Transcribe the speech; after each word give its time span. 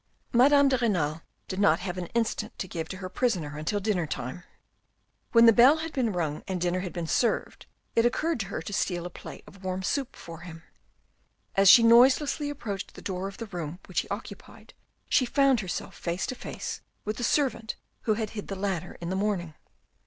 Madame 0.33 0.67
de 0.67 0.79
Renal 0.79 1.21
did 1.47 1.59
not 1.59 1.79
have 1.81 1.95
an 1.95 2.07
instant 2.15 2.57
to 2.57 2.67
give 2.67 2.89
to 2.89 2.97
her 2.97 3.07
prisoner 3.07 3.55
until 3.55 3.79
dinner 3.79 4.07
time. 4.07 4.41
When 5.31 5.45
the 5.45 5.53
bell 5.53 5.77
had 5.77 5.93
been 5.93 6.11
rung 6.11 6.43
and 6.47 6.59
dinner 6.59 6.79
had 6.79 6.91
been 6.91 7.05
served, 7.05 7.67
it 7.95 8.03
occurred 8.03 8.39
to 8.39 8.45
her 8.47 8.63
to 8.63 8.73
steal 8.73 9.05
a 9.05 9.11
plate 9.11 9.43
of 9.45 9.63
warm 9.63 9.83
soup 9.83 10.15
for 10.15 10.39
him. 10.39 10.63
As 11.53 11.69
she 11.69 11.83
noiselessly 11.83 12.49
approached 12.49 12.95
the 12.95 13.01
door 13.03 13.27
of 13.27 13.37
the 13.37 13.45
room 13.45 13.77
which 13.87 13.99
he 13.99 14.07
occupied, 14.09 14.73
she 15.07 15.23
found 15.27 15.59
herself 15.59 15.93
face 15.95 16.25
to 16.25 16.33
face 16.33 16.81
with 17.05 17.17
the 17.17 17.23
servant 17.23 17.75
who 18.09 18.15
had 18.15 18.31
hid 18.31 18.47
the 18.47 18.55
ladder 18.55 18.97
in 19.01 19.11
the 19.11 19.15
morning. 19.15 19.53